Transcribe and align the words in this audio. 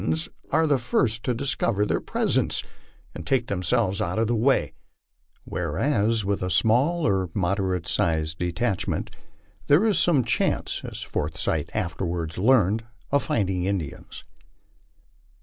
89 0.01 0.19
are 0.49 0.65
the 0.65 0.79
first 0.79 1.21
to 1.25 1.33
discover 1.35 1.85
their 1.85 2.01
presence 2.01 2.63
and 3.13 3.23
take 3.27 3.45
themselves 3.49 3.99
cut 3.99 4.17
of 4.17 4.25
the 4.25 4.35
way; 4.35 4.73
whereas 5.43 6.25
with 6.25 6.41
a 6.41 6.49
small 6.49 7.05
or 7.07 7.29
moderate 7.35 7.85
sized 7.87 8.39
detachment 8.39 9.15
there 9.67 9.85
is 9.85 9.99
some 9.99 10.23
chance, 10.23 10.81
as 10.83 11.03
Forsyth 11.03 11.69
afterwards 11.75 12.39
learned, 12.39 12.83
of 13.11 13.21
finding 13.21 13.65
Indians. 13.65 14.23